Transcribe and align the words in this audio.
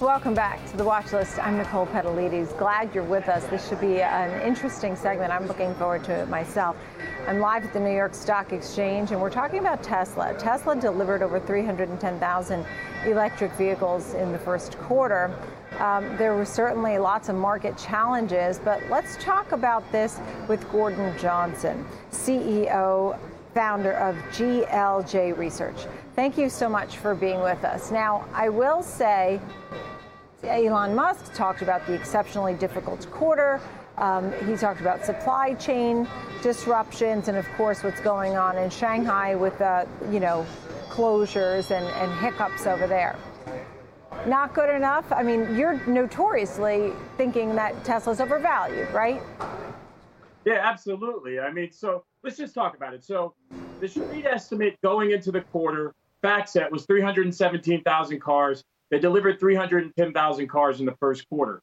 Welcome 0.00 0.32
back 0.32 0.66
to 0.70 0.78
the 0.78 0.84
watch 0.84 1.12
list. 1.12 1.38
I'm 1.38 1.58
Nicole 1.58 1.84
Petallides. 1.84 2.54
Glad 2.54 2.94
you're 2.94 3.04
with 3.04 3.28
us. 3.28 3.44
This 3.48 3.68
should 3.68 3.82
be 3.82 4.00
an 4.00 4.40
interesting 4.40 4.96
segment. 4.96 5.30
I'm 5.30 5.46
looking 5.46 5.74
forward 5.74 6.04
to 6.04 6.12
it 6.22 6.28
myself. 6.30 6.74
I'm 7.28 7.38
live 7.38 7.66
at 7.66 7.74
the 7.74 7.80
New 7.80 7.94
York 7.94 8.14
Stock 8.14 8.50
Exchange, 8.54 9.12
and 9.12 9.20
we're 9.20 9.28
talking 9.28 9.58
about 9.58 9.82
Tesla. 9.82 10.32
Tesla 10.38 10.74
delivered 10.74 11.22
over 11.22 11.38
310,000 11.38 12.64
electric 13.04 13.52
vehicles 13.52 14.14
in 14.14 14.32
the 14.32 14.38
first 14.38 14.78
quarter. 14.78 15.36
Um, 15.78 16.16
there 16.16 16.34
were 16.34 16.46
certainly 16.46 16.96
lots 16.96 17.28
of 17.28 17.36
market 17.36 17.76
challenges, 17.76 18.58
but 18.58 18.80
let's 18.88 19.22
talk 19.22 19.52
about 19.52 19.84
this 19.92 20.18
with 20.48 20.66
Gordon 20.72 21.14
Johnson, 21.18 21.84
CEO, 22.10 23.18
founder 23.52 23.92
of 23.92 24.16
GLJ 24.32 25.36
Research. 25.36 25.86
Thank 26.16 26.38
you 26.38 26.48
so 26.48 26.70
much 26.70 26.96
for 26.96 27.14
being 27.14 27.42
with 27.42 27.64
us. 27.64 27.90
Now, 27.90 28.24
I 28.32 28.48
will 28.48 28.82
say, 28.82 29.40
Elon 30.42 30.94
Musk 30.94 31.34
talked 31.34 31.62
about 31.62 31.86
the 31.86 31.92
exceptionally 31.92 32.54
difficult 32.54 33.10
quarter. 33.10 33.60
Um, 33.98 34.32
he 34.46 34.56
talked 34.56 34.80
about 34.80 35.04
supply 35.04 35.54
chain 35.54 36.08
disruptions 36.42 37.28
and, 37.28 37.36
of 37.36 37.46
course, 37.56 37.82
what's 37.82 38.00
going 38.00 38.36
on 38.36 38.56
in 38.56 38.70
Shanghai 38.70 39.34
with, 39.34 39.60
uh, 39.60 39.84
you 40.10 40.20
know, 40.20 40.46
closures 40.88 41.70
and, 41.70 41.84
and 41.84 42.20
hiccups 42.20 42.66
over 42.66 42.86
there. 42.86 43.16
Not 44.26 44.54
good 44.54 44.74
enough? 44.74 45.10
I 45.12 45.22
mean, 45.22 45.54
you're 45.56 45.84
notoriously 45.86 46.92
thinking 47.16 47.54
that 47.56 47.84
Tesla's 47.84 48.20
overvalued, 48.20 48.90
right? 48.92 49.22
Yeah, 50.46 50.60
absolutely. 50.62 51.38
I 51.38 51.52
mean, 51.52 51.70
so 51.70 52.04
let's 52.22 52.38
just 52.38 52.54
talk 52.54 52.74
about 52.74 52.94
it. 52.94 53.04
So 53.04 53.34
the 53.80 53.88
street 53.88 54.24
estimate 54.24 54.78
going 54.82 55.10
into 55.10 55.30
the 55.30 55.42
quarter, 55.42 55.94
FactSet, 56.24 56.70
was 56.70 56.86
317,000 56.86 58.20
cars. 58.20 58.64
They 58.90 58.98
delivered 58.98 59.38
310,000 59.38 60.48
cars 60.48 60.80
in 60.80 60.86
the 60.86 60.96
first 61.00 61.28
quarter. 61.28 61.62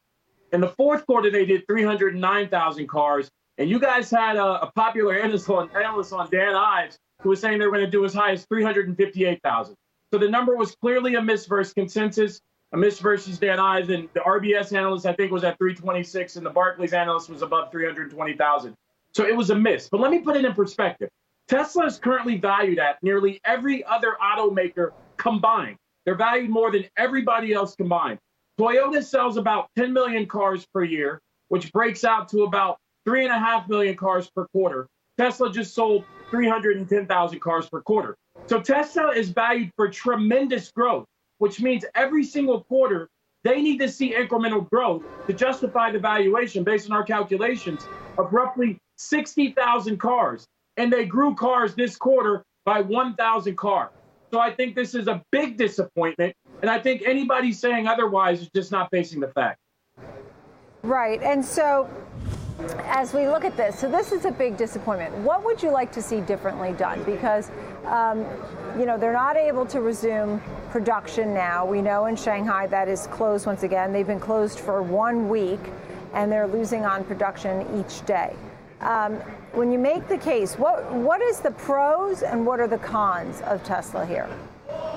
In 0.53 0.61
the 0.61 0.69
fourth 0.69 1.05
quarter, 1.05 1.29
they 1.29 1.45
did 1.45 1.67
309,000 1.67 2.87
cars. 2.87 3.29
And 3.57 3.69
you 3.69 3.79
guys 3.79 4.09
had 4.09 4.37
a, 4.37 4.63
a 4.63 4.71
popular 4.75 5.19
analyst 5.19 5.49
on, 5.49 5.69
analyst 5.75 6.13
on 6.13 6.29
Dan 6.29 6.55
Ives 6.55 6.97
who 7.21 7.29
was 7.29 7.39
saying 7.39 7.59
they 7.59 7.65
were 7.65 7.71
going 7.71 7.85
to 7.85 7.91
do 7.91 8.05
as 8.05 8.13
high 8.13 8.31
as 8.31 8.45
358,000. 8.45 9.75
So 10.13 10.19
the 10.19 10.29
number 10.29 10.55
was 10.55 10.75
clearly 10.75 11.15
a 11.15 11.21
miss 11.21 11.47
versus 11.47 11.73
consensus, 11.73 12.39
a 12.71 12.77
miss 12.77 12.99
versus 12.99 13.39
Dan 13.39 13.59
Ives. 13.59 13.89
And 13.89 14.07
the 14.13 14.21
RBS 14.21 14.71
analyst, 14.75 15.05
I 15.05 15.13
think, 15.13 15.31
was 15.31 15.43
at 15.43 15.57
326, 15.57 16.35
and 16.37 16.45
the 16.45 16.49
Barclays 16.49 16.93
analyst 16.93 17.29
was 17.29 17.41
above 17.41 17.71
320,000. 17.71 18.75
So 19.13 19.25
it 19.25 19.35
was 19.35 19.49
a 19.49 19.55
miss. 19.55 19.89
But 19.89 19.99
let 19.99 20.11
me 20.11 20.19
put 20.19 20.37
it 20.37 20.45
in 20.45 20.53
perspective. 20.53 21.09
Tesla 21.47 21.85
is 21.85 21.97
currently 21.97 22.37
valued 22.37 22.77
at 22.77 23.01
nearly 23.01 23.41
every 23.43 23.83
other 23.85 24.17
automaker 24.21 24.91
combined. 25.17 25.77
They're 26.07 26.15
valued 26.15 26.49
more 26.49 26.71
than 26.71 26.85
everybody 26.97 27.51
else 27.51 27.75
combined. 27.75 28.19
Toyota 28.57 29.03
sells 29.03 29.35
about 29.35 29.67
10 29.75 29.91
million 29.91 30.25
cars 30.25 30.65
per 30.73 30.85
year, 30.85 31.19
which 31.49 31.73
breaks 31.73 32.05
out 32.05 32.29
to 32.29 32.43
about 32.43 32.77
three 33.03 33.25
and 33.25 33.33
a 33.33 33.37
half 33.37 33.67
million 33.67 33.93
cars 33.97 34.31
per 34.33 34.47
quarter. 34.53 34.87
Tesla 35.17 35.51
just 35.51 35.75
sold 35.75 36.05
310,000 36.29 37.39
cars 37.41 37.67
per 37.69 37.81
quarter. 37.81 38.15
So 38.45 38.61
Tesla 38.61 39.09
is 39.09 39.31
valued 39.31 39.69
for 39.75 39.89
tremendous 39.89 40.71
growth, 40.71 41.03
which 41.39 41.59
means 41.59 41.83
every 41.93 42.23
single 42.23 42.61
quarter 42.63 43.09
they 43.43 43.61
need 43.61 43.77
to 43.79 43.89
see 43.89 44.13
incremental 44.13 44.69
growth 44.69 45.03
to 45.27 45.33
justify 45.33 45.91
the 45.91 45.99
valuation 45.99 46.63
based 46.63 46.89
on 46.89 46.95
our 46.95 47.03
calculations 47.03 47.85
of 48.17 48.31
roughly 48.31 48.77
60,000 48.95 49.97
cars. 49.97 50.45
And 50.77 50.91
they 50.91 51.03
grew 51.03 51.35
cars 51.35 51.75
this 51.75 51.97
quarter 51.97 52.43
by 52.63 52.79
1,000 52.79 53.57
cars. 53.57 53.91
So 54.31 54.39
I 54.39 54.53
think 54.53 54.75
this 54.75 54.93
is 54.93 55.07
a 55.07 55.23
big 55.31 55.57
disappointment. 55.57 56.35
And 56.61 56.69
I 56.69 56.79
think 56.79 57.03
anybody 57.05 57.53
saying 57.53 57.87
otherwise 57.87 58.41
is 58.41 58.49
just 58.53 58.71
not 58.71 58.89
facing 58.91 59.19
the 59.19 59.29
fact. 59.29 59.59
Right. 60.83 61.21
And 61.21 61.43
so 61.43 61.89
as 62.85 63.13
we 63.13 63.27
look 63.27 63.45
at 63.45 63.55
this, 63.55 63.79
so 63.79 63.89
this 63.89 64.11
is 64.11 64.25
a 64.25 64.31
big 64.31 64.57
disappointment. 64.57 65.15
What 65.17 65.45
would 65.45 65.61
you 65.61 65.71
like 65.71 65.91
to 65.93 66.01
see 66.01 66.21
differently 66.21 66.73
done? 66.73 67.03
Because, 67.03 67.51
um, 67.85 68.25
you 68.77 68.85
know, 68.85 68.97
they're 68.97 69.13
not 69.13 69.37
able 69.37 69.65
to 69.67 69.81
resume 69.81 70.41
production 70.71 71.33
now. 71.33 71.65
We 71.65 71.81
know 71.81 72.07
in 72.07 72.15
Shanghai 72.15 72.67
that 72.67 72.87
is 72.87 73.07
closed 73.07 73.45
once 73.45 73.63
again. 73.63 73.93
They've 73.93 74.07
been 74.07 74.19
closed 74.19 74.59
for 74.59 74.81
one 74.81 75.29
week 75.29 75.59
and 76.13 76.31
they're 76.31 76.47
losing 76.47 76.85
on 76.85 77.03
production 77.03 77.65
each 77.79 78.05
day. 78.05 78.35
Um, 78.81 79.15
when 79.53 79.71
you 79.71 79.79
make 79.79 80.07
the 80.07 80.17
case, 80.17 80.55
what 80.55 80.91
what 80.93 81.21
is 81.21 81.39
the 81.39 81.51
pros 81.51 82.21
and 82.21 82.45
what 82.45 82.59
are 82.59 82.67
the 82.67 82.77
cons 82.77 83.41
of 83.41 83.63
Tesla 83.63 84.05
here? 84.05 84.29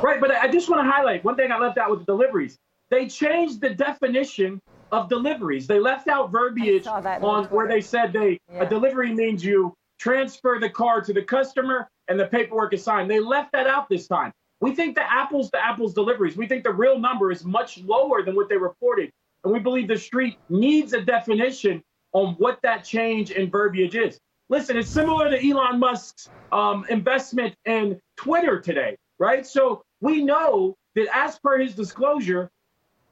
Right, 0.02 0.20
but 0.20 0.30
I 0.30 0.48
just 0.48 0.68
want 0.68 0.84
to 0.84 0.90
highlight 0.90 1.24
one 1.24 1.36
thing 1.36 1.50
I 1.50 1.58
left 1.58 1.78
out 1.78 1.90
with 1.90 2.00
the 2.00 2.06
deliveries. 2.06 2.58
They 2.90 3.06
changed 3.06 3.60
the 3.60 3.70
definition 3.70 4.60
of 4.92 5.08
deliveries. 5.08 5.66
They 5.66 5.78
left 5.78 6.08
out 6.08 6.30
verbiage 6.30 6.86
on 6.86 7.44
where 7.46 7.68
they 7.68 7.80
said 7.80 8.12
they 8.12 8.38
yeah. 8.52 8.62
a 8.62 8.68
delivery 8.68 9.14
means 9.14 9.44
you 9.44 9.74
transfer 9.98 10.58
the 10.60 10.68
car 10.70 11.00
to 11.02 11.12
the 11.12 11.22
customer 11.22 11.88
and 12.08 12.18
the 12.18 12.26
paperwork 12.26 12.74
is 12.74 12.82
signed. 12.82 13.10
They 13.10 13.20
left 13.20 13.52
that 13.52 13.66
out 13.66 13.88
this 13.88 14.08
time. 14.08 14.32
We 14.60 14.74
think 14.74 14.94
the 14.94 15.10
apples 15.10 15.50
to 15.52 15.64
apples 15.64 15.94
deliveries. 15.94 16.36
We 16.36 16.46
think 16.46 16.64
the 16.64 16.72
real 16.72 16.98
number 16.98 17.30
is 17.30 17.44
much 17.44 17.78
lower 17.78 18.22
than 18.22 18.34
what 18.34 18.50
they 18.50 18.58
reported, 18.58 19.10
and 19.44 19.52
we 19.52 19.58
believe 19.58 19.88
the 19.88 19.96
street 19.96 20.36
needs 20.50 20.92
a 20.92 21.00
definition 21.00 21.82
on 22.12 22.34
what 22.34 22.60
that 22.62 22.84
change 22.84 23.30
in 23.30 23.50
verbiage 23.50 23.94
is. 23.94 24.18
Listen, 24.48 24.76
it's 24.76 24.90
similar 24.90 25.30
to 25.30 25.48
Elon 25.48 25.78
Musk's 25.78 26.28
um, 26.50 26.84
investment 26.90 27.54
in 27.66 28.00
Twitter 28.16 28.60
today, 28.60 28.96
right? 29.18 29.46
So 29.46 29.82
we 30.00 30.24
know 30.24 30.76
that 30.96 31.06
as 31.14 31.38
per 31.38 31.58
his 31.58 31.74
disclosure, 31.74 32.50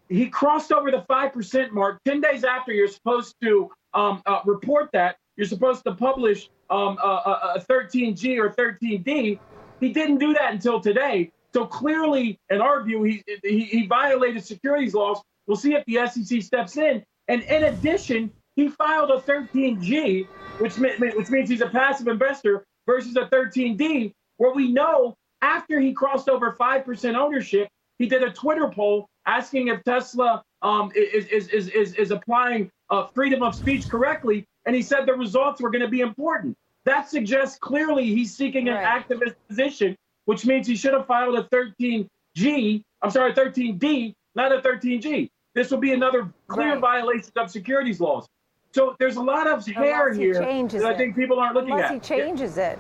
he 0.09 0.29
crossed 0.29 0.73
over 0.73 0.91
the 0.91 1.05
5% 1.09 1.71
mark 1.71 2.01
10 2.05 2.21
days 2.21 2.43
after 2.43 2.73
you're 2.73 2.89
supposed 2.89 3.37
to 3.43 3.71
um, 3.95 4.23
uh, 4.27 4.41
report 4.45 4.91
that. 4.93 5.17
You're 5.37 5.47
supposed 5.47 5.85
to 5.85 5.95
publish 5.95 6.51
um, 6.71 6.99
a, 6.99 7.57
a 7.57 7.65
13G 7.71 8.39
or 8.39 8.51
13D. 8.51 9.39
He 9.81 9.93
didn't 9.93 10.19
do 10.19 10.33
that 10.33 10.53
until 10.53 10.81
today. 10.81 11.31
So 11.55 11.65
clearly, 11.65 12.39
in 12.51 12.61
our 12.61 12.83
view, 12.83 13.05
he, 13.05 13.23
he, 13.45 13.61
he 13.65 13.87
violated 13.87 14.45
securities 14.45 14.95
laws. 14.95 15.23
We'll 15.47 15.57
see 15.57 15.75
if 15.75 15.85
the 15.87 16.07
SEC 16.09 16.43
steps 16.43 16.77
in. 16.77 17.05
And 17.29 17.43
in 17.43 17.65
addition, 17.65 18.33
he 18.59 18.67
filed 18.67 19.09
a 19.13 19.21
13G, 19.21 20.27
which, 20.59 20.77
which 20.79 21.31
means 21.31 21.49
he's 21.49 21.61
a 21.61 21.69
passive 21.69 22.09
investor, 22.09 22.65
versus 22.87 23.15
a 23.15 23.27
13D, 23.27 24.13
where 24.39 24.53
we 24.53 24.73
know 24.73 25.15
after 25.43 25.79
he 25.79 25.93
crossed 25.93 26.29
over 26.29 26.57
5% 26.59 27.15
ownership, 27.15 27.69
he 28.01 28.07
did 28.07 28.25
a 28.25 28.33
Twitter 28.33 28.69
poll 28.69 29.07
asking 29.27 29.69
if 29.69 29.85
Tesla 29.85 30.43
um, 30.63 30.91
is, 30.97 31.27
is, 31.27 31.49
is, 31.51 31.69
is, 31.69 31.95
is 31.95 32.11
applying 32.11 32.69
uh, 32.91 33.07
freedom 33.15 33.45
of 33.45 33.55
speech 33.55 33.89
correctly, 33.89 34.45
and 34.67 34.75
he 34.75 34.83
said 34.83 35.07
the 35.07 35.15
results 35.15 35.61
were 35.61 35.71
going 35.71 35.83
to 35.83 35.89
be 35.89 36.01
important. 36.01 36.57
That 36.85 37.09
suggests 37.09 37.61
clearly 37.61 38.07
he's 38.07 38.37
seeking 38.37 38.67
an 38.67 38.75
right. 38.75 39.09
activist 39.09 39.37
position, 39.49 39.97
which 40.25 40.45
means 40.45 40.67
he 40.67 40.75
should 40.75 40.95
have 40.95 41.07
filed 41.07 41.39
a 41.39 41.45
13G, 41.45 42.83
I'm 43.03 43.11
sorry, 43.13 43.35
13D, 43.35 44.15
not 44.35 44.51
a 44.51 44.61
13G. 44.63 45.31
This 45.55 45.71
will 45.71 45.79
be 45.79 45.93
another 45.93 46.33
clear 46.49 46.73
right. 46.73 46.81
violation 46.81 47.31
of 47.37 47.53
securities 47.53 48.01
laws. 48.01 48.27
So 48.73 48.97
there's 48.99 49.17
a 49.17 49.23
lot 49.23 49.47
of 49.47 49.67
hair 49.67 50.12
here 50.12 50.34
that 50.34 50.84
I 50.84 50.97
think 50.97 51.17
people 51.17 51.39
aren't 51.39 51.55
looking 51.55 51.73
Unless 51.73 51.87
at. 51.87 51.93
Unless 51.93 52.09
he 52.09 52.17
changes 52.17 52.56
yeah. 52.56 52.71
it. 52.73 52.79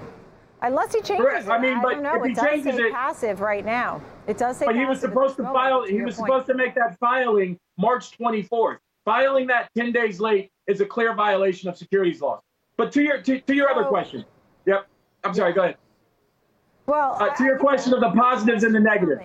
Unless 0.60 0.94
he 0.94 1.00
changes 1.00 1.24
Correct. 1.24 1.46
it. 1.46 1.50
I 1.50 1.60
mean, 1.60 1.78
I 1.78 1.82
but 1.82 1.98
if 1.98 2.24
he 2.24 2.32
it 2.32 2.38
changes 2.38 2.78
it, 2.78 2.92
passive 2.92 3.40
right 3.40 3.64
now. 3.64 4.02
It 4.26 4.38
does 4.38 4.58
say. 4.58 4.66
But 4.66 4.76
he 4.76 4.84
was 4.84 5.00
supposed 5.00 5.36
to 5.36 5.44
file. 5.44 5.84
he 5.84 6.02
was 6.02 6.16
point. 6.16 6.28
supposed 6.28 6.46
to 6.46 6.54
make 6.54 6.74
that 6.74 6.98
filing 6.98 7.58
March 7.78 8.18
24th. 8.18 8.78
Filing 9.04 9.46
that 9.46 9.70
10 9.76 9.92
days 9.92 10.20
late 10.20 10.50
is 10.66 10.80
a 10.80 10.86
clear 10.86 11.14
violation 11.14 11.68
of 11.68 11.78
securities 11.78 12.20
laws. 12.20 12.42
But 12.76 12.92
to 12.92 13.02
your 13.02 13.22
to, 13.22 13.40
to 13.40 13.54
your 13.54 13.70
other 13.70 13.84
question, 13.84 14.24
yep. 14.66 14.86
I'm 15.24 15.32
sorry. 15.32 15.52
Go 15.52 15.62
ahead. 15.62 15.76
Well, 16.86 17.16
uh, 17.20 17.34
to 17.34 17.44
your 17.44 17.58
question 17.58 17.94
of 17.94 18.00
the 18.00 18.10
positives 18.10 18.64
and 18.64 18.74
the 18.74 18.80
negative. 18.80 19.20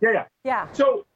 Yeah, 0.00 0.12
yeah. 0.12 0.24
Yeah. 0.44 0.72
So, 0.72 1.06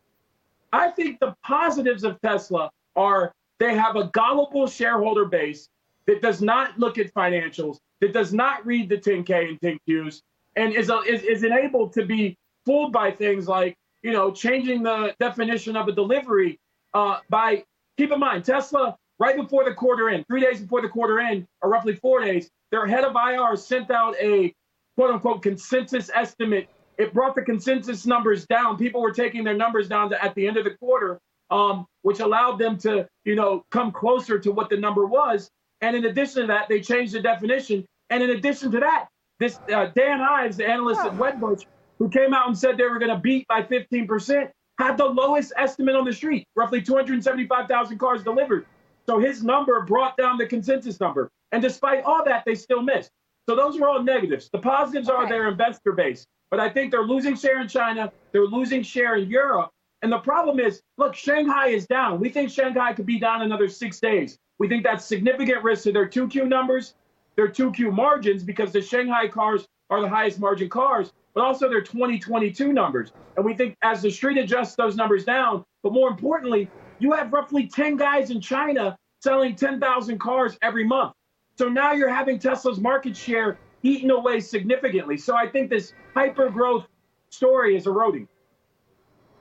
I 0.73 0.91
think 0.91 1.21
the 1.21 1.35
positives 1.45 2.03
of 2.03 2.21
Tesla 2.21 2.71
are 2.97 3.33
they 3.61 3.75
have 3.77 3.95
a 3.95 4.05
gullible 4.09 4.67
shareholder 4.67 5.27
base 5.27 5.69
that 6.07 6.23
does 6.23 6.43
not 6.43 6.77
look 6.79 6.99
at 6.99 7.13
financials, 7.15 7.79
that 8.01 8.13
does 8.13 8.33
not 8.33 8.67
read 8.67 8.89
the 8.89 8.97
10K 8.97 9.51
and 9.51 9.61
10Qs, 9.61 10.23
and 10.57 10.75
is, 10.75 10.91
is, 11.07 11.23
is 11.23 11.45
enabled 11.45 11.93
to 11.93 12.05
be 12.05 12.37
fooled 12.65 12.93
by 12.93 13.11
things 13.11 13.47
like, 13.47 13.77
you 14.03 14.13
know, 14.13 14.33
changing 14.33 14.83
the 14.83 15.15
definition 15.21 15.77
of 15.77 15.87
a 15.89 15.93
delivery 15.93 16.59
uh, 16.95 17.19
by, 17.29 17.63
keep 17.99 18.11
in 18.11 18.19
mind, 18.19 18.45
Tesla, 18.45 18.97
right 19.19 19.37
before 19.37 19.65
the 19.65 19.75
quarter 19.75 20.09
end, 20.09 20.25
three 20.27 20.41
days 20.41 20.61
before 20.61 20.81
the 20.81 20.89
quarter 20.89 21.21
end, 21.21 21.47
or 21.61 21.71
roughly 21.71 21.95
four 21.95 22.25
days, 22.25 22.51
their 22.71 22.87
head 22.87 23.05
of 23.05 23.15
IR 23.15 23.57
sent 23.57 23.91
out 23.91 24.17
a 24.19 24.53
quote 24.97 25.11
unquote 25.11 25.43
consensus 25.43 26.11
estimate. 26.15 26.69
It 26.99 27.13
brought 27.13 27.35
the 27.35 27.43
consensus 27.43 28.07
numbers 28.07 28.47
down. 28.47 28.79
People 28.79 29.03
were 29.03 29.13
taking 29.13 29.45
their 29.45 29.57
numbers 29.57 29.89
down 29.89 30.11
to, 30.11 30.25
at 30.25 30.35
the 30.35 30.49
end 30.49 30.57
of 30.57 30.65
the 30.65 30.71
quarter 30.71 31.21
um, 31.51 31.87
which 32.03 32.21
allowed 32.21 32.59
them 32.59 32.79
to, 32.79 33.09
you 33.25 33.35
know, 33.35 33.65
come 33.71 33.93
closer 33.93 34.39
to 34.39 34.53
what 34.53 34.71
the 34.71 34.77
number 34.77 35.07
was. 35.07 35.51
And 35.81 35.97
in 35.97 36.05
addition 36.05 36.43
to 36.43 36.47
that, 36.49 36.69
they 36.69 36.81
changed 36.81 37.13
the 37.15 37.21
definition. 37.21 37.85
And 38.11 38.23
in 38.23 38.31
addition 38.31 38.71
to 38.73 38.81
that, 38.81 39.09
this 39.39 39.59
uh, 39.73 39.87
Dan 39.95 40.21
Ives, 40.21 40.59
the 40.59 40.67
analyst 40.67 41.01
at 41.01 41.17
Wedbush, 41.17 41.65
who 41.99 42.09
came 42.09 42.35
out 42.35 42.47
and 42.47 42.57
said 42.57 42.77
they 42.77 42.85
were 42.85 42.99
going 42.99 43.11
to 43.11 43.19
beat 43.19 43.47
by 43.49 43.63
15%, 43.63 44.51
had 44.79 44.97
the 44.97 45.05
lowest 45.05 45.53
estimate 45.57 45.95
on 45.95 46.05
the 46.05 46.13
street, 46.13 46.47
roughly 46.57 46.81
275,000 46.81 47.99
cars 47.99 48.23
delivered. 48.23 48.67
So 49.07 49.19
his 49.19 49.43
number 49.43 49.81
brought 49.83 50.17
down 50.17 50.39
the 50.39 50.47
consensus 50.47 51.01
number. 51.01 51.31
And 51.53 51.63
despite 51.63 52.05
all 52.05 52.25
that, 52.25 52.45
they 52.47 52.55
still 52.55 52.83
missed. 52.83 53.11
So 53.49 53.57
those 53.57 53.79
are 53.81 53.89
all 53.89 54.03
negatives. 54.03 54.49
The 54.53 54.59
positives 54.59 55.09
are 55.09 55.29
their 55.29 55.49
investor 55.49 55.93
base. 55.93 56.27
But 56.51 56.61
I 56.61 56.69
think 56.69 56.91
they're 56.91 57.03
losing 57.03 57.37
share 57.37 57.61
in 57.61 57.69
China, 57.69 58.13
they're 58.33 58.47
losing 58.47 58.83
share 58.83 59.17
in 59.17 59.29
Europe. 59.29 59.71
And 60.03 60.11
the 60.11 60.19
problem 60.19 60.61
is, 60.61 60.83
look, 60.97 61.15
Shanghai 61.15 61.69
is 61.69 61.87
down. 61.87 62.21
We 62.21 62.31
think 62.31 62.51
Shanghai 62.51 62.93
could 62.95 63.07
be 63.07 63.19
down 63.19 63.43
another 63.43 63.69
six 63.69 64.01
days. 64.01 64.39
We 64.59 64.69
think 64.69 64.85
that's 64.85 65.05
significant 65.05 65.63
risk 65.63 65.85
to 65.85 65.93
their 65.93 66.09
2Q 66.09 66.49
numbers, 66.49 66.95
their 67.37 67.49
2Q 67.49 67.93
margins, 67.93 68.43
because 68.43 68.73
the 68.73 68.81
Shanghai 68.81 69.29
cars 69.29 69.67
are 69.91 70.01
the 70.01 70.09
highest 70.09 70.39
margin 70.39 70.69
cars, 70.69 71.13
but 71.35 71.45
also 71.45 71.69
their 71.69 71.83
2022 71.83 72.73
numbers. 72.73 73.13
And 73.37 73.45
we 73.45 73.55
think 73.55 73.77
as 73.83 74.03
the 74.03 74.11
street 74.11 74.39
adjusts 74.39 74.75
those 74.75 74.97
numbers 74.97 75.25
down, 75.25 75.65
but 75.83 75.93
more 75.93 76.09
importantly, 76.09 76.69
you 76.99 77.13
have 77.13 77.33
roughly 77.33 77.67
10 77.67 77.97
guys 77.97 78.31
in 78.31 78.41
China 78.41 78.97
selling 79.21 79.55
10,000 79.55 80.19
cars 80.19 80.57
every 80.63 80.85
month. 80.85 81.13
So 81.57 81.69
now 81.69 81.93
you're 81.93 82.09
having 82.09 82.39
Tesla's 82.39 82.81
market 82.81 83.17
share 83.17 83.59
eaten 83.83 84.11
away 84.11 84.41
significantly. 84.41 85.17
So 85.17 85.37
I 85.37 85.47
think 85.47 85.71
this 85.71 85.93
hyper 86.15 86.49
growth 86.49 86.87
story 87.31 87.77
is 87.77 87.87
eroding. 87.87 88.29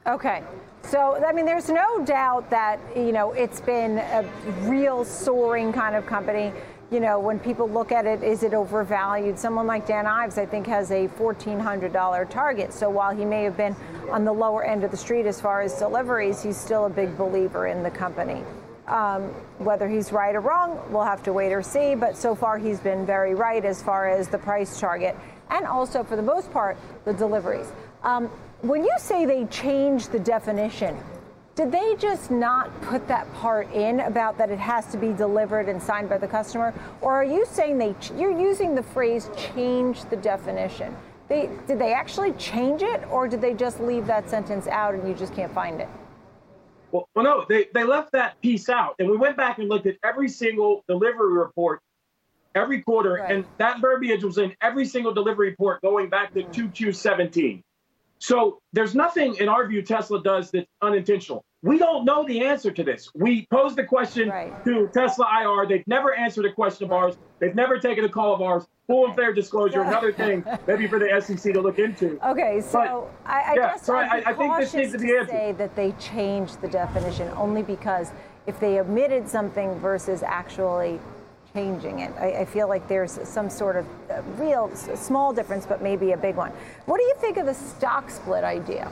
Okay. 0.08 0.44
So, 0.84 1.24
I 1.24 1.34
mean, 1.34 1.46
there's 1.46 1.70
no 1.70 2.04
doubt 2.06 2.50
that, 2.50 2.80
you 2.96 3.12
know, 3.12 3.32
it's 3.34 3.62
been 3.62 3.98
a 3.98 4.24
real 4.62 5.04
soaring 5.04 5.72
kind 5.74 5.96
of 5.96 6.06
company. 6.06 6.52
You 6.90 7.00
know, 7.00 7.20
when 7.20 7.38
people 7.38 7.70
look 7.70 7.92
at 7.92 8.08
it, 8.08 8.24
is 8.24 8.42
it 8.42 8.54
overvalued? 8.54 9.38
Someone 9.38 9.68
like 9.68 9.86
Dan 9.86 10.08
Ives, 10.08 10.40
I 10.40 10.46
think, 10.46 10.66
has 10.66 10.90
a 10.90 11.08
$1,400 11.08 12.30
target. 12.30 12.74
So 12.74 12.90
while 12.90 13.16
he 13.16 13.26
may 13.26 13.44
have 13.44 13.56
been 13.56 13.76
on 14.10 14.26
the 14.26 14.34
lower 14.34 14.64
end 14.64 14.84
of 14.84 14.90
the 14.90 14.98
street 14.98 15.28
as 15.28 15.40
far 15.40 15.62
as 15.62 15.78
deliveries, 15.78 16.42
he's 16.42 16.58
still 16.58 16.86
a 16.86 16.90
big 16.90 17.16
believer 17.16 17.68
in 17.68 17.84
the 17.84 17.92
company. 17.92 18.44
Um, 18.88 19.26
whether 19.60 19.88
he's 19.88 20.12
right 20.12 20.34
or 20.34 20.40
wrong, 20.40 20.82
we'll 20.90 21.04
have 21.04 21.22
to 21.24 21.34
wait 21.34 21.52
or 21.52 21.62
see. 21.62 21.94
But 21.94 22.18
so 22.18 22.34
far, 22.34 22.58
he's 22.58 22.80
been 22.80 23.06
very 23.06 23.36
right 23.36 23.64
as 23.64 23.84
far 23.84 24.10
as 24.10 24.30
the 24.30 24.40
price 24.40 24.80
target 24.80 25.16
and 25.50 25.66
also, 25.66 26.04
for 26.04 26.16
the 26.16 26.22
most 26.22 26.52
part, 26.52 26.78
the 27.06 27.14
deliveries. 27.14 27.72
Um, 28.04 28.30
when 28.62 28.84
you 28.84 28.94
say 28.98 29.26
they 29.26 29.46
changed 29.46 30.12
the 30.12 30.20
definition, 30.20 30.98
did 31.56 31.72
they 31.72 31.96
just 31.98 32.32
not 32.32 32.70
put 32.82 33.08
that 33.08 33.32
part 33.34 33.72
in 33.74 34.02
about 34.02 34.38
that 34.38 34.50
it 34.50 34.60
has 34.60 34.86
to 34.88 34.98
be 34.98 35.14
delivered 35.14 35.70
and 35.70 35.82
signed 35.82 36.10
by 36.10 36.18
the 36.18 36.28
customer? 36.28 36.74
Or 37.02 37.14
are 37.14 37.24
you 37.24 37.46
saying 37.46 37.78
they 37.78 37.96
you're 38.18 38.38
using 38.38 38.76
the 38.76 38.84
phrase 38.84 39.30
change 39.38 40.06
the 40.06 40.18
definition? 40.18 40.96
They, 41.28 41.50
did 41.68 41.80
they 41.80 41.94
actually 41.94 42.34
change 42.34 42.82
it 42.82 43.04
or 43.10 43.28
did 43.28 43.40
they 43.40 43.54
just 43.54 43.80
leave 43.80 44.08
that 44.08 44.30
sentence 44.30 44.68
out 44.68 44.96
and 44.96 45.08
you 45.08 45.14
just 45.14 45.36
can't 45.36 45.54
find 45.54 45.80
it? 45.80 45.88
Well, 46.92 47.08
well, 47.14 47.24
no, 47.24 47.46
they, 47.48 47.68
they 47.74 47.84
left 47.84 48.14
that 48.14 48.42
piece 48.42 48.68
out. 48.68 48.96
And 48.98 49.10
we 49.10 49.16
went 49.16 49.38
back 49.38 49.60
and 49.60 49.70
looked 49.70 49.86
at 49.86 49.96
every 50.04 50.28
single 50.28 50.84
delivery 50.88 51.34
report 51.34 51.82
every 52.56 52.82
quarter. 52.82 53.20
Right. 53.22 53.32
And 53.32 53.46
that 53.58 53.80
verbiage 53.80 54.24
was 54.24 54.40
in 54.40 54.56
every 54.62 54.86
single 54.86 55.14
delivery 55.14 55.50
report 55.52 55.82
going 55.82 56.10
back 56.10 56.34
to 56.34 56.44
mm. 56.44 56.74
2Q17. 56.74 57.62
So 58.20 58.62
there's 58.74 58.96
nothing 58.96 59.36
in 59.36 59.48
our 59.48 59.66
view 59.68 59.82
Tesla 59.82 60.22
does 60.22 60.52
that's 60.52 60.68
unintentional. 60.82 61.46
We 61.62 61.78
don't 61.78 62.06
know 62.06 62.26
the 62.26 62.46
answer 62.46 62.72
to 62.72 62.84
this. 62.84 63.10
We 63.16 63.48
posed 63.52 63.76
the 63.76 63.84
question 63.84 64.30
right. 64.30 64.64
to 64.64 64.90
Tesla 64.94 65.26
IR. 65.42 65.68
They've 65.68 65.88
never 65.88 66.14
answered 66.14 66.46
a 66.46 66.54
question 66.54 66.86
of 66.86 66.92
ours. 66.92 67.18
They've 67.40 67.56
never 67.56 67.80
taken 67.80 68.06
a 68.06 68.10
call 68.10 68.34
of 68.34 68.42
ours. 68.42 68.66
Full 68.88 69.08
and 69.08 69.16
fair 69.16 69.34
disclosure, 69.34 69.82
another 69.82 70.12
thing 70.12 70.44
maybe 70.66 70.88
for 70.88 71.00
the 71.00 71.22
SEC 71.22 71.54
to 71.54 71.62
look 71.62 71.78
into. 71.78 72.20
Okay, 72.26 72.60
so 72.60 73.12
but, 73.24 73.32
I, 73.32 73.42
I 73.42 73.54
yeah, 73.56 73.76
so 73.76 73.96
I, 73.96 74.24
I 74.26 74.34
think 74.34 74.58
this 74.58 74.74
needs 74.74 74.94
to 74.94 74.98
be 74.98 75.16
answered. 75.16 75.30
say 75.30 75.52
that 75.54 75.76
they 75.76 75.92
changed 75.94 76.60
the 76.62 76.68
definition 76.70 77.28
only 77.36 77.62
because 77.62 78.12
if 78.48 78.60
they 78.60 78.80
omitted 78.80 79.30
something 79.30 79.78
versus 79.80 80.24
actually 80.24 81.00
changing 81.54 82.00
it. 82.00 82.14
I, 82.20 82.42
I, 82.42 82.46
feel 82.46 82.68
like 82.68 82.88
there's 82.88 83.20
some 83.28 83.50
sort 83.50 83.76
of 83.76 83.86
uh, 84.10 84.22
real 84.38 84.74
small 84.76 85.34
difference, 85.34 85.66
but 85.66 85.82
maybe 85.82 86.12
a 86.12 86.18
big 86.18 86.36
one. 86.36 86.52
What 86.86 86.98
do 86.98 87.04
you 87.04 87.16
think 87.18 87.38
of 87.38 87.46
the 87.46 87.54
stock 87.54 88.10
split 88.10 88.44
idea? 88.44 88.92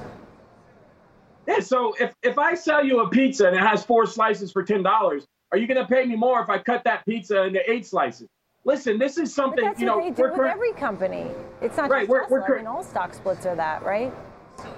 Yeah, 1.48 1.60
so 1.60 1.94
if, 2.00 2.14
if 2.24 2.38
I 2.38 2.56
sell 2.56 2.84
you 2.84 3.02
a 3.02 3.10
pizza 3.10 3.48
and 3.48 3.56
it 3.56 3.62
has 3.62 3.86
four 3.86 4.06
slices 4.06 4.52
for 4.52 4.66
$10, 4.66 5.26
are 5.52 5.58
you 5.58 5.68
going 5.68 5.80
to 5.80 5.86
pay 5.86 6.06
me 6.06 6.16
more 6.16 6.42
if 6.42 6.50
I 6.50 6.58
cut 6.58 6.84
that 6.84 7.06
pizza 7.06 7.44
into 7.44 7.60
eight 7.72 7.86
slices? 7.86 8.28
Listen, 8.66 9.00
this 9.00 9.18
is 9.18 9.34
something, 9.34 9.64
you 9.78 9.86
know. 9.86 9.98
What 9.98 10.16
they 10.16 10.24
do 10.24 10.30
with 10.30 10.42
every 10.42 10.74
company. 10.74 11.32
It's 11.62 11.78
not 11.78 11.90
right, 11.90 12.02
just 12.02 12.10
we're, 12.10 12.22
Tesla. 12.24 12.46
We're, 12.50 12.56
I 12.56 12.58
mean, 12.58 12.68
all 12.68 12.84
stock 12.84 13.14
splits 13.14 13.46
are 13.46 13.56
that, 13.56 13.84
right? 13.84 14.14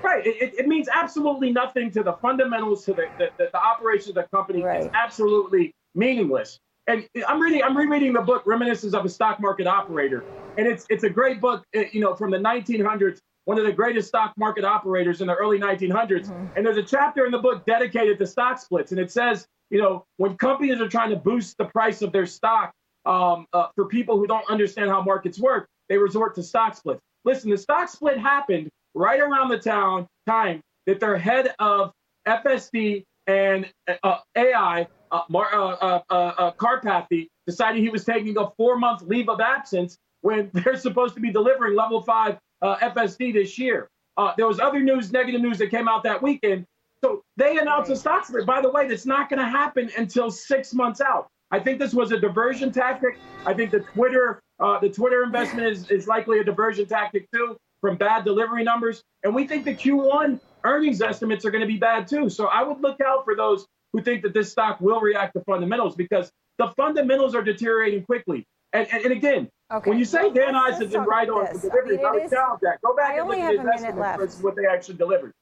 Right. 0.04 0.26
It, 0.28 0.54
it 0.60 0.68
means 0.68 0.88
absolutely 0.94 1.52
nothing 1.52 1.90
to 1.92 2.04
the 2.04 2.14
fundamentals, 2.14 2.86
to 2.86 2.94
the, 2.94 3.08
the, 3.18 3.30
the, 3.38 3.50
the 3.52 3.58
operation 3.60 4.12
of 4.12 4.16
the 4.16 4.28
company. 4.36 4.62
Right. 4.62 4.84
It's 4.84 4.94
absolutely 4.94 5.74
meaningless. 5.96 6.60
And 6.90 7.08
I'm 7.28 7.40
reading, 7.40 7.62
I'm 7.62 7.78
rereading 7.78 8.14
the 8.14 8.22
book 8.22 8.42
Reminiscences 8.48 8.96
of 8.96 9.06
a 9.06 9.10
Stock 9.10 9.40
Market 9.40 9.68
Operator, 9.68 10.24
and 10.58 10.66
it's 10.66 10.88
it's 10.90 11.04
a 11.04 11.10
great 11.10 11.40
book, 11.40 11.64
eh, 11.76 11.86
you 11.92 12.02
know, 12.02 12.16
from 12.16 12.32
the 12.32 12.40
1900s, 12.40 13.20
one 13.46 13.60
of 13.60 13.66
the 13.66 13.72
greatest 13.72 14.08
stock 14.08 14.34
market 14.38 14.66
operators 14.66 15.22
in 15.22 15.28
the 15.28 15.36
early 15.36 15.60
1900s. 15.60 15.92
Mm-hmm. 15.92 16.46
And 16.56 16.66
there's 16.66 16.78
a 16.78 16.84
chapter 16.84 17.28
in 17.28 17.32
the 17.32 17.38
book 17.38 17.64
dedicated 17.68 18.18
to 18.18 18.26
stock 18.26 18.60
splits, 18.60 18.92
and 18.92 19.00
it 19.00 19.12
says, 19.12 19.46
you 19.70 19.80
know, 19.80 20.04
when 20.18 20.36
companies 20.38 20.82
are 20.82 20.88
trying 20.88 21.12
to 21.12 21.16
boost 21.16 21.60
the 21.60 21.66
price 21.66 22.02
of 22.02 22.12
their 22.12 22.26
stock 22.26 22.74
um, 23.06 23.46
uh, 23.54 23.68
for 23.76 23.86
people 23.86 24.18
who 24.18 24.26
don't 24.26 24.50
understand 24.50 24.90
how 24.90 25.00
markets 25.00 25.40
work, 25.40 25.68
they 25.90 25.98
resort 25.98 26.34
to 26.36 26.42
stock 26.42 26.76
splits. 26.76 27.02
Listen, 27.24 27.52
the 27.52 27.58
stock 27.58 27.90
split 27.90 28.18
happened 28.18 28.68
right 28.96 29.20
around 29.20 29.50
the 29.50 29.60
town 29.60 30.08
time 30.26 30.60
that 30.88 31.00
their 31.00 31.20
head 31.20 31.54
of 31.60 31.92
FSD 32.28 33.04
and 33.28 33.72
uh, 34.04 34.18
AI 34.36 34.88
uh, 35.12 35.22
Mar- 35.30 35.54
uh, 35.54 35.76
uh, 35.82 36.02
uh, 36.10 36.52
Karpathy 36.54 37.28
decided 37.48 37.82
he 37.82 37.90
was 37.90 38.06
taking 38.06 38.38
a 38.38 38.50
four-month 38.58 39.02
leave 39.04 39.30
of 39.30 39.40
absence 39.42 39.98
when 40.22 40.50
they're 40.54 40.78
supposed 40.78 41.16
to 41.16 41.22
be 41.22 41.32
delivering 41.32 41.76
level 41.76 42.02
five 42.02 42.38
uh, 42.62 42.78
FSD 42.78 43.34
this 43.34 43.58
year. 43.58 43.90
Uh, 44.18 44.34
there 44.38 44.48
was 44.48 44.60
other 44.60 44.80
news, 44.80 45.12
negative 45.12 45.42
news 45.42 45.58
that 45.60 45.72
came 45.72 45.88
out 45.88 46.04
that 46.04 46.22
weekend. 46.22 46.66
So 47.04 47.24
they 47.38 47.58
announced 47.58 47.90
a 47.90 47.96
stock 47.96 48.26
split. 48.26 48.46
By 48.46 48.62
the 48.62 48.70
way, 48.70 48.88
that's 48.88 49.06
not 49.06 49.30
going 49.30 49.40
to 49.40 49.48
happen 49.48 49.90
until 49.98 50.30
six 50.30 50.74
months 50.74 51.00
out. 51.00 51.28
I 51.52 51.60
think 51.60 51.80
this 51.80 51.94
was 51.94 52.12
a 52.12 52.20
diversion 52.20 52.72
tactic. 52.72 53.18
I 53.46 53.54
think 53.54 53.72
the 53.72 53.80
Twitter, 53.80 54.42
uh, 54.60 54.80
the 54.80 54.90
Twitter 54.90 55.24
investment 55.24 55.68
is, 55.68 55.90
is 55.90 56.08
likely 56.08 56.40
a 56.40 56.44
diversion 56.44 56.86
tactic 56.86 57.28
too 57.34 57.58
from 57.82 57.96
bad 57.96 58.26
delivery 58.26 58.64
numbers. 58.64 59.02
And 59.24 59.34
we 59.34 59.48
think 59.48 59.64
the 59.64 59.74
Q1 59.74 60.40
earnings 60.66 61.02
estimates 61.02 61.46
are 61.46 61.52
going 61.52 61.62
to 61.62 61.68
be 61.68 61.78
bad 61.78 62.08
too. 62.08 62.30
So 62.30 62.48
I 62.48 62.64
would 62.64 62.82
look 62.82 63.00
out 63.02 63.24
for 63.24 63.36
those 63.36 63.66
who 63.94 64.02
think 64.02 64.24
that 64.24 64.34
this 64.34 64.52
stock 64.52 64.80
will 64.80 65.02
react 65.02 65.34
to 65.34 65.42
fundamentals 65.42 65.96
because 65.96 66.32
the 66.58 66.68
fundamentals 66.78 67.36
are 67.36 67.44
deteriorating 67.44 68.04
quickly. 68.04 68.48
And, 68.74 68.88
and, 68.92 69.06
and 69.06 69.14
again, 69.14 69.50
okay. 69.72 69.90
when 69.90 70.00
you 70.00 70.06
say 70.06 70.32
Dan 70.32 70.56
Ives 70.56 70.80
been 70.80 71.02
right 71.02 71.28
on 71.30 71.46
the 71.54 71.60
delivery, 71.60 71.98
I, 71.98 71.98
mean, 71.98 72.06
I 72.06 72.12
would 72.12 72.30
challenge 72.30 72.62
that. 72.62 72.82
Go 72.82 72.96
back 72.96 73.18
and 73.18 73.28
look 73.28 73.38
at 73.38 73.56
investment 73.56 73.96
versus 73.96 74.42
what 74.44 74.56
they 74.56 74.66
actually 74.66 74.98
delivered. 74.98 75.34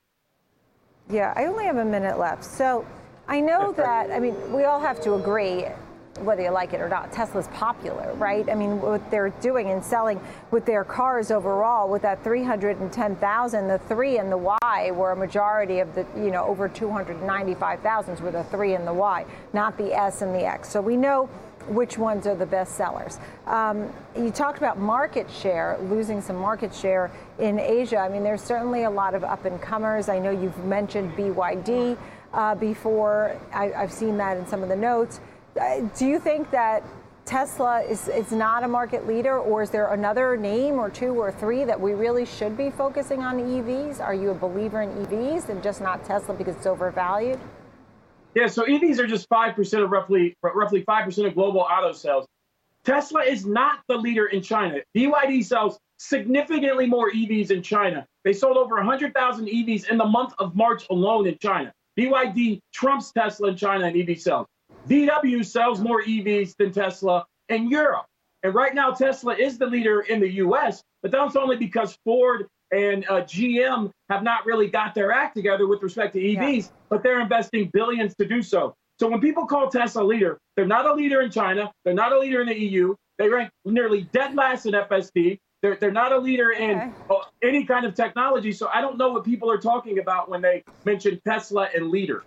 Yeah, 1.09 1.33
I 1.35 1.45
only 1.45 1.65
have 1.65 1.77
a 1.77 1.85
minute 1.85 2.17
left. 2.17 2.43
So 2.43 2.85
I 3.27 3.41
know 3.41 3.73
that, 3.73 4.11
I 4.11 4.19
mean, 4.19 4.53
we 4.53 4.63
all 4.63 4.79
have 4.79 5.01
to 5.01 5.15
agree 5.15 5.65
whether 6.23 6.41
you 6.41 6.51
like 6.51 6.73
it 6.73 6.81
or 6.81 6.89
not, 6.89 7.11
Tesla's 7.11 7.47
popular, 7.49 8.13
right? 8.15 8.49
I 8.49 8.55
mean, 8.55 8.81
what 8.81 9.09
they're 9.11 9.29
doing 9.29 9.69
and 9.71 9.83
selling 9.83 10.19
with 10.51 10.65
their 10.65 10.83
cars 10.83 11.31
overall, 11.31 11.89
with 11.89 12.01
that 12.03 12.23
310,000, 12.23 13.67
the 13.67 13.79
3 13.79 14.17
and 14.17 14.31
the 14.31 14.37
Y 14.37 14.91
were 14.93 15.11
a 15.11 15.15
majority 15.15 15.79
of 15.79 15.93
the, 15.95 16.05
you 16.15 16.31
know, 16.31 16.45
over 16.45 16.67
295,000 16.67 18.19
were 18.19 18.31
the 18.31 18.43
3 18.45 18.75
and 18.75 18.87
the 18.87 18.93
Y, 18.93 19.25
not 19.53 19.77
the 19.77 19.93
S 19.93 20.21
and 20.21 20.33
the 20.33 20.45
X. 20.45 20.69
So 20.69 20.81
we 20.81 20.97
know 20.97 21.29
which 21.67 21.97
ones 21.97 22.25
are 22.27 22.35
the 22.35 22.45
best 22.45 22.75
sellers. 22.75 23.19
Um, 23.45 23.91
you 24.15 24.31
talked 24.31 24.57
about 24.57 24.79
market 24.79 25.29
share, 25.29 25.77
losing 25.81 26.21
some 26.21 26.37
market 26.37 26.73
share 26.73 27.11
in 27.39 27.59
Asia. 27.59 27.97
I 27.97 28.09
mean, 28.09 28.23
there's 28.23 28.41
certainly 28.41 28.83
a 28.83 28.89
lot 28.89 29.13
of 29.13 29.23
up 29.23 29.45
and 29.45 29.61
comers. 29.61 30.09
I 30.09 30.19
know 30.19 30.31
you've 30.31 30.57
mentioned 30.65 31.11
BYD 31.13 31.97
uh, 32.33 32.55
before. 32.55 33.35
I, 33.53 33.73
I've 33.73 33.91
seen 33.91 34.17
that 34.17 34.37
in 34.37 34.47
some 34.47 34.63
of 34.63 34.69
the 34.69 34.75
notes. 34.75 35.19
Uh, 35.57 35.81
do 35.97 36.05
you 36.05 36.19
think 36.19 36.49
that 36.51 36.83
Tesla 37.25 37.81
is, 37.81 38.07
is 38.07 38.31
not 38.31 38.63
a 38.63 38.67
market 38.67 39.05
leader, 39.05 39.37
or 39.37 39.61
is 39.61 39.69
there 39.69 39.93
another 39.93 40.37
name 40.37 40.75
or 40.75 40.89
two 40.89 41.13
or 41.19 41.31
three 41.31 41.65
that 41.65 41.79
we 41.79 41.93
really 41.93 42.25
should 42.25 42.55
be 42.55 42.69
focusing 42.69 43.21
on 43.21 43.39
EVs? 43.39 43.99
Are 43.99 44.13
you 44.13 44.29
a 44.29 44.33
believer 44.33 44.81
in 44.81 44.89
EVs 45.05 45.49
and 45.49 45.61
just 45.61 45.81
not 45.81 46.05
Tesla 46.05 46.33
because 46.33 46.55
it's 46.55 46.65
overvalued? 46.65 47.39
Yeah, 48.33 48.47
so 48.47 48.63
EVs 48.63 48.99
are 48.99 49.07
just 49.07 49.27
five 49.29 49.55
percent 49.55 49.83
of 49.83 49.89
roughly 49.89 50.35
roughly 50.41 50.83
five 50.83 51.05
percent 51.05 51.27
of 51.27 51.33
global 51.33 51.61
auto 51.61 51.91
sales. 51.91 52.27
Tesla 52.85 53.23
is 53.23 53.45
not 53.45 53.79
the 53.89 53.97
leader 53.97 54.27
in 54.27 54.41
China. 54.41 54.79
BYD 54.95 55.43
sells 55.43 55.77
significantly 55.97 56.85
more 56.85 57.11
EVs 57.11 57.51
in 57.51 57.61
China. 57.61 58.05
They 58.23 58.31
sold 58.31 58.55
over 58.55 58.75
100,000 58.75 59.45
EVs 59.45 59.89
in 59.89 59.97
the 59.97 60.05
month 60.05 60.33
of 60.39 60.55
March 60.55 60.85
alone 60.89 61.27
in 61.27 61.37
China. 61.41 61.73
BYD 61.97 62.59
trumps 62.71 63.11
Tesla 63.11 63.49
in 63.49 63.57
China 63.57 63.87
in 63.87 64.09
EV 64.09 64.21
sales. 64.21 64.47
VW 64.87 65.45
sells 65.45 65.81
more 65.81 66.01
EVs 66.01 66.55
than 66.57 66.71
Tesla 66.71 67.25
in 67.49 67.69
Europe. 67.69 68.05
And 68.43 68.53
right 68.53 68.73
now, 68.73 68.91
Tesla 68.91 69.35
is 69.35 69.57
the 69.57 69.65
leader 69.65 70.01
in 70.01 70.19
the 70.19 70.29
US, 70.35 70.83
but 71.01 71.11
that's 71.11 71.35
only 71.35 71.57
because 71.57 71.97
Ford 72.05 72.47
and 72.71 73.05
uh, 73.09 73.21
GM 73.21 73.91
have 74.09 74.23
not 74.23 74.45
really 74.45 74.67
got 74.67 74.93
their 74.93 75.11
act 75.11 75.35
together 75.35 75.67
with 75.67 75.81
respect 75.81 76.13
to 76.13 76.19
EVs, 76.19 76.63
yeah. 76.63 76.69
but 76.89 77.03
they're 77.03 77.21
investing 77.21 77.69
billions 77.73 78.15
to 78.15 78.25
do 78.25 78.41
so. 78.41 78.75
So 78.99 79.07
when 79.09 79.21
people 79.21 79.45
call 79.45 79.69
Tesla 79.69 80.03
a 80.03 80.05
leader, 80.05 80.37
they're 80.55 80.65
not 80.65 80.85
a 80.85 80.93
leader 80.93 81.21
in 81.21 81.31
China. 81.31 81.71
They're 81.85 81.93
not 81.93 82.11
a 82.11 82.19
leader 82.19 82.41
in 82.41 82.47
the 82.47 82.57
EU. 82.57 82.95
They 83.17 83.29
rank 83.29 83.49
nearly 83.65 84.03
dead 84.11 84.35
last 84.35 84.65
in 84.65 84.73
FSD. 84.73 85.39
They're, 85.61 85.75
they're 85.75 85.91
not 85.91 86.11
a 86.11 86.17
leader 86.17 86.51
in. 86.51 86.93
Uh, 87.09 87.15
any 87.43 87.65
kind 87.65 87.85
of 87.85 87.93
technology. 87.93 88.51
So 88.51 88.69
I 88.73 88.81
don't 88.81 88.97
know 88.97 89.11
what 89.11 89.23
people 89.23 89.51
are 89.51 89.57
talking 89.57 89.99
about 89.99 90.29
when 90.29 90.41
they 90.41 90.63
mention 90.85 91.19
Tesla 91.25 91.69
and 91.75 91.89
leader. 91.89 92.23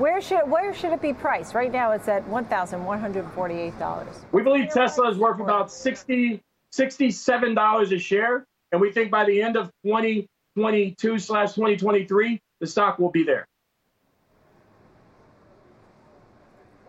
Where 0.00 0.22
should 0.22 0.50
where 0.50 0.72
should 0.72 0.92
it 0.92 1.02
be 1.02 1.12
priced? 1.12 1.54
Right 1.54 1.70
now 1.70 1.92
it's 1.92 2.08
at 2.08 2.26
one 2.26 2.46
thousand 2.46 2.82
one 2.86 2.98
hundred 2.98 3.30
forty-eight 3.32 3.78
dollars. 3.78 4.16
We 4.32 4.42
believe 4.42 4.70
Tesla 4.70 5.10
is 5.10 5.18
worth 5.18 5.40
about 5.40 5.70
60 5.70 6.40
$67 6.72 7.92
a 7.92 7.98
share, 7.98 8.46
and 8.72 8.80
we 8.80 8.92
think 8.92 9.10
by 9.10 9.24
the 9.24 9.42
end 9.42 9.56
of 9.56 9.70
2022 9.84 11.18
slash 11.18 11.52
2023, 11.52 12.40
the 12.60 12.66
stock 12.66 12.98
will 12.98 13.10
be 13.10 13.24
there. 13.24 13.46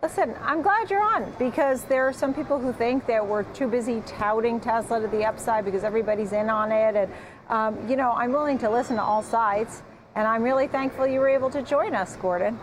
Listen, 0.02 0.34
I'm 0.40 0.62
glad 0.62 0.88
you're 0.88 1.02
on 1.02 1.34
because 1.38 1.84
there 1.84 2.08
are 2.08 2.14
some 2.14 2.32
people 2.32 2.58
who 2.58 2.72
think 2.72 3.04
that 3.08 3.26
we're 3.26 3.42
too 3.52 3.68
busy 3.68 4.02
touting 4.06 4.58
Tesla 4.58 5.00
to 5.00 5.08
the 5.08 5.26
upside 5.26 5.66
because 5.66 5.84
everybody's 5.84 6.32
in 6.32 6.48
on 6.48 6.72
it. 6.72 6.96
And, 6.96 7.12
um, 7.50 7.88
you 7.90 7.96
know, 7.96 8.12
I'm 8.12 8.32
willing 8.32 8.56
to 8.58 8.70
listen 8.70 8.96
to 8.96 9.02
all 9.02 9.22
sides. 9.22 9.82
And 10.14 10.26
I'm 10.26 10.42
really 10.42 10.66
thankful 10.66 11.06
you 11.06 11.20
were 11.20 11.28
able 11.28 11.50
to 11.50 11.62
join 11.62 11.94
us, 11.94 12.16
Gordon. 12.16 12.58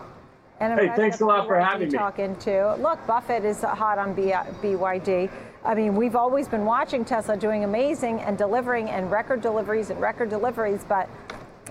And 0.60 0.78
hey, 0.78 0.92
thanks 0.94 1.20
a 1.20 1.24
lot 1.24 1.46
for 1.46 1.58
having 1.58 1.88
me. 1.88 1.96
Talking 1.96 2.36
to 2.36 2.74
look, 2.76 3.04
Buffett 3.06 3.44
is 3.44 3.62
hot 3.62 3.96
on 3.98 4.14
BYD. 4.14 5.30
I 5.64 5.74
mean, 5.74 5.96
we've 5.96 6.16
always 6.16 6.48
been 6.48 6.66
watching 6.66 7.04
Tesla 7.04 7.36
doing 7.36 7.64
amazing 7.64 8.20
and 8.20 8.36
delivering 8.36 8.90
and 8.90 9.10
record 9.10 9.40
deliveries 9.40 9.88
and 9.90 10.00
record 10.00 10.28
deliveries, 10.28 10.84
but 10.84 11.08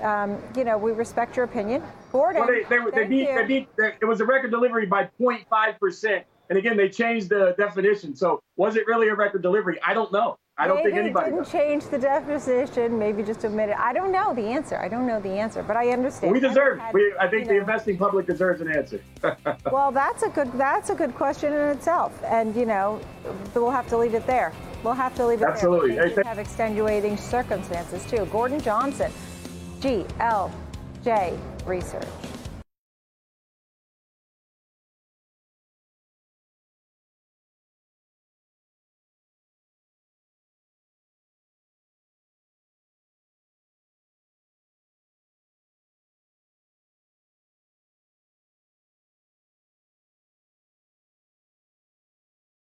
um, 0.02 0.42
you 0.56 0.64
know, 0.64 0.78
we 0.78 0.92
respect 0.92 1.36
your 1.36 1.46
opinion. 1.46 1.84
Gordon, 2.12 2.42
well, 2.42 2.50
they, 2.50 2.64
they, 2.64 2.92
they 2.92 3.08
beat, 3.08 3.36
they 3.36 3.46
beat, 3.46 3.68
it 4.02 4.06
was 4.06 4.22
a 4.22 4.26
record 4.26 4.50
delivery 4.50 4.86
by 4.86 5.10
0.5%. 5.20 6.24
And 6.50 6.58
again, 6.58 6.76
they 6.76 6.90
changed 6.90 7.30
the 7.30 7.54
definition. 7.58 8.16
So 8.16 8.42
was 8.58 8.76
it 8.76 8.88
really 8.88 9.08
a 9.08 9.16
record 9.16 9.42
delivery? 9.42 9.80
I 9.86 9.94
don't 9.94 10.12
know. 10.12 10.38
I 10.58 10.68
don't 10.68 10.78
maybe 10.78 10.90
think 10.90 11.00
anybody 11.00 11.30
didn't 11.30 11.44
does. 11.44 11.52
change 11.54 11.86
the 11.86 11.98
definition. 11.98 13.00
Maybe 13.00 13.24
just 13.24 13.46
admit 13.46 13.70
it. 13.70 13.78
I 13.78 13.94
don't 13.94 14.12
know 14.12 14.34
the 14.34 14.42
answer. 14.42 14.78
I 14.78 14.90
don't 14.90 15.08
know 15.08 15.22
the 15.22 15.30
answer, 15.30 15.64
but 15.64 15.78
I 15.78 15.90
understand. 15.92 16.34
We 16.34 16.42
deserve. 16.42 16.80
Had, 16.80 16.94
we, 16.94 17.14
I 17.18 17.30
think 17.30 17.48
the 17.48 17.54
know. 17.54 17.60
investing 17.62 17.98
public 17.98 18.26
deserves 18.26 18.60
an 18.60 18.70
answer. 18.70 19.00
well, 19.72 19.92
that's 19.92 20.24
a 20.24 20.30
good. 20.30 20.52
That's 20.54 20.90
a 20.90 20.96
good 20.96 21.16
question 21.16 21.54
in 21.54 21.70
itself, 21.70 22.22
and 22.26 22.54
you 22.58 22.66
know, 22.66 23.00
we'll 23.56 23.72
have 23.72 23.88
to 23.88 23.98
leave 23.98 24.16
it 24.16 24.28
there. 24.28 24.52
We'll 24.84 24.94
have 24.94 25.16
to 25.16 25.26
leave 25.26 25.42
it 25.42 25.48
Absolutely. 25.48 25.92
there. 25.92 26.06
Absolutely. 26.06 26.28
Have 26.28 26.40
extenuating 26.40 27.16
circumstances 27.16 28.06
too. 28.06 28.26
Gordon 28.26 28.60
Johnson, 28.60 29.14
GLJ 29.80 31.40
Research. 31.66 32.39